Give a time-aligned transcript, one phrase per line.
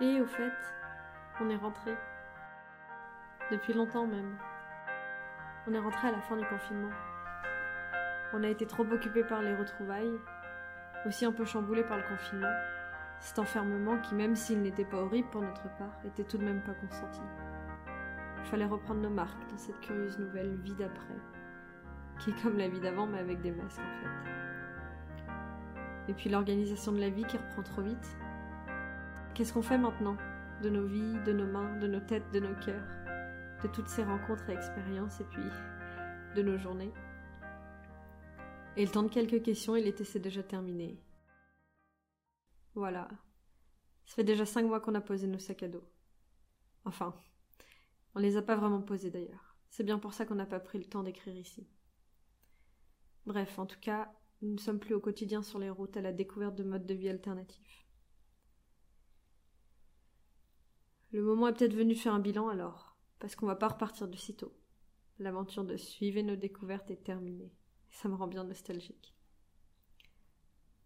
[0.00, 0.52] Et au fait,
[1.40, 1.96] on est rentré.
[3.52, 4.36] Depuis longtemps même.
[5.68, 6.90] On est rentré à la fin du confinement.
[8.32, 10.18] On a été trop occupés par les retrouvailles,
[11.06, 12.52] aussi un peu chamboulés par le confinement.
[13.20, 16.62] Cet enfermement qui, même s'il n'était pas horrible pour notre part, était tout de même
[16.62, 17.22] pas consenti.
[18.38, 21.14] Il fallait reprendre nos marques dans cette curieuse nouvelle vie d'après,
[22.18, 24.08] qui est comme la vie d'avant mais avec des masques en fait.
[26.08, 28.16] Et puis l'organisation de la vie qui reprend trop vite,
[29.34, 30.16] Qu'est-ce qu'on fait maintenant
[30.62, 32.86] De nos vies, de nos mains, de nos têtes, de nos cœurs,
[33.64, 35.42] de toutes ces rencontres et expériences, et puis
[36.36, 36.92] de nos journées?
[38.76, 41.02] Et le temps de quelques questions, il était déjà terminé.
[42.76, 43.08] Voilà.
[44.04, 45.84] Ça fait déjà cinq mois qu'on a posé nos sacs à dos.
[46.84, 47.12] Enfin,
[48.14, 49.56] on les a pas vraiment posés d'ailleurs.
[49.68, 51.66] C'est bien pour ça qu'on n'a pas pris le temps d'écrire ici.
[53.26, 56.12] Bref, en tout cas, nous ne sommes plus au quotidien sur les routes à la
[56.12, 57.83] découverte de modes de vie alternatifs.
[61.14, 64.08] Le moment est peut-être venu de faire un bilan alors, parce qu'on va pas repartir
[64.08, 64.52] de sitôt.
[65.20, 67.54] L'aventure de suivre nos découvertes est terminée.
[67.88, 69.14] Ça me rend bien nostalgique.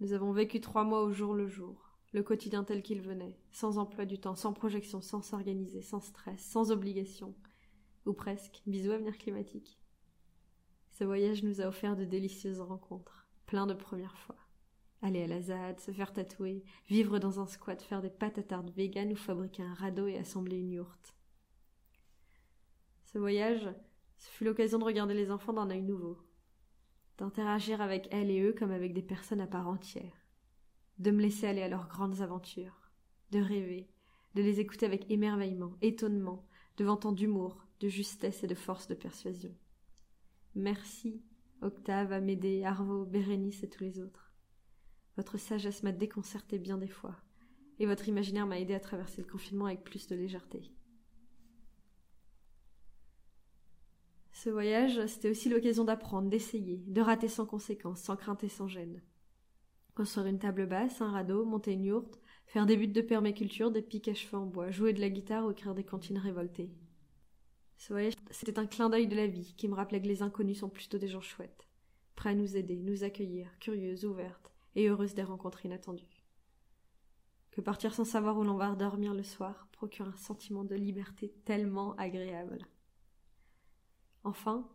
[0.00, 3.76] Nous avons vécu trois mois au jour le jour, le quotidien tel qu'il venait, sans
[3.76, 7.34] emploi du temps, sans projection, sans s'organiser, sans stress, sans obligation,
[8.06, 9.78] ou presque, bisous avenir climatique.
[10.88, 14.38] Ce voyage nous a offert de délicieuses rencontres, plein de premières fois
[15.04, 18.62] aller à la ZAD, se faire tatouer, vivre dans un squat, faire des pâtes à
[18.74, 21.14] vegan ou fabriquer un radeau et assembler une yourte.
[23.04, 23.68] Ce voyage,
[24.16, 26.18] ce fut l'occasion de regarder les enfants d'un œil nouveau,
[27.18, 30.26] d'interagir avec elles et eux comme avec des personnes à part entière,
[30.98, 32.90] de me laisser aller à leurs grandes aventures,
[33.30, 33.90] de rêver,
[34.34, 36.46] de les écouter avec émerveillement, étonnement,
[36.78, 39.54] devant tant d'humour, de justesse et de force de persuasion.
[40.54, 41.22] Merci,
[41.60, 44.23] Octave, Amédée, Arvo, Bérénice et tous les autres.
[45.16, 47.16] Votre sagesse m'a déconcerté bien des fois,
[47.78, 50.70] et votre imaginaire m'a aidé à traverser le confinement avec plus de légèreté.
[54.32, 58.66] Ce voyage, c'était aussi l'occasion d'apprendre, d'essayer, de rater sans conséquence, sans crainte et sans
[58.68, 59.00] gêne.
[59.94, 63.80] Construire une table basse, un radeau, monter une yourte, faire des buts de permaculture, des
[63.80, 66.72] piques à cheveux en bois, jouer de la guitare ou écrire des cantines révoltées.
[67.76, 70.58] Ce voyage, c'était un clin d'œil de la vie qui me rappelait que les inconnus
[70.58, 71.68] sont plutôt des gens chouettes,
[72.16, 76.24] prêts à nous aider, nous accueillir, curieuses, ouvertes, et heureuse des rencontres inattendues.
[77.50, 81.32] Que partir sans savoir où l'on va dormir le soir procure un sentiment de liberté
[81.44, 82.58] tellement agréable.
[84.24, 84.68] Enfin,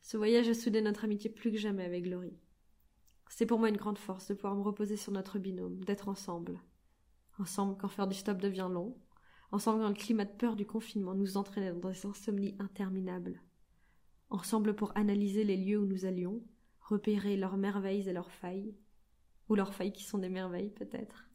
[0.00, 2.38] ce voyage a soudé notre amitié plus que jamais avec Laurie.
[3.28, 6.60] C'est pour moi une grande force de pouvoir me reposer sur notre binôme, d'être ensemble.
[7.38, 8.96] Ensemble quand faire du stop devient long,
[9.52, 13.42] ensemble quand le climat de peur du confinement nous entraînait dans des insomnies interminables,
[14.30, 16.42] ensemble pour analyser les lieux où nous allions,
[16.82, 18.74] repérer leurs merveilles et leurs failles,
[19.48, 21.28] ou leurs failles qui sont des merveilles peut-être.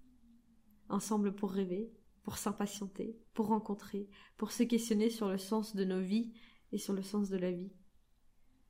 [0.89, 1.91] Ensemble pour rêver,
[2.23, 6.33] pour s'impatienter, pour rencontrer, pour se questionner sur le sens de nos vies
[6.71, 7.71] et sur le sens de la vie.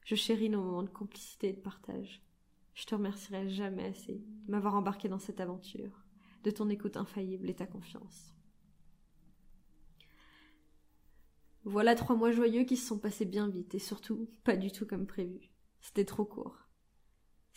[0.04, 2.24] Je chéris nos moments de complicité et de partage.
[2.74, 6.06] Je te remercierai jamais assez de m'avoir embarqué dans cette aventure,
[6.44, 8.34] de ton écoute infaillible et ta confiance.
[11.64, 14.86] Voilà trois mois joyeux qui se sont passés bien vite et surtout pas du tout
[14.86, 15.52] comme prévu.
[15.82, 16.67] C'était trop court.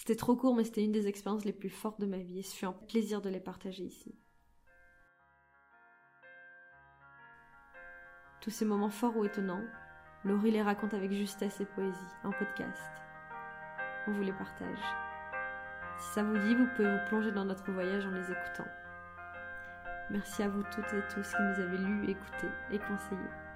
[0.01, 2.43] C'était trop court, mais c'était une des expériences les plus fortes de ma vie et
[2.43, 4.15] ce fut un plaisir de les partager ici.
[8.41, 9.63] Tous ces moments forts ou étonnants,
[10.25, 12.91] Laurie les raconte avec justesse et poésie en podcast.
[14.07, 14.79] On vous les partage.
[15.99, 18.69] Si ça vous dit, vous pouvez vous plonger dans notre voyage en les écoutant.
[20.09, 23.50] Merci à vous toutes et tous qui nous avez lus, écoutés et conseillés.